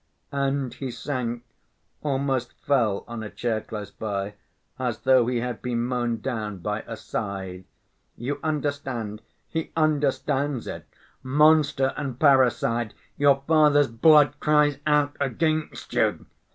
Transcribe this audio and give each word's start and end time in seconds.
And 0.33 0.73
he 0.73 0.89
sank, 0.89 1.43
almost 2.01 2.53
fell, 2.63 3.05
on 3.07 3.21
a 3.21 3.29
chair 3.29 3.61
close 3.61 3.91
by, 3.91 4.33
as 4.79 4.97
though 5.01 5.27
he 5.27 5.41
had 5.41 5.61
been 5.61 5.85
mown 5.85 6.21
down 6.21 6.57
by 6.57 6.81
a 6.87 6.97
scythe. 6.97 7.65
"You 8.17 8.39
understand? 8.41 9.21
He 9.47 9.71
understands 9.77 10.65
it! 10.65 10.87
Monster 11.21 11.93
and 11.95 12.19
parricide! 12.19 12.95
Your 13.15 13.43
father's 13.45 13.89
blood 13.89 14.39
cries 14.39 14.79
out 14.87 15.15
against 15.19 15.93
you!" 15.93 16.25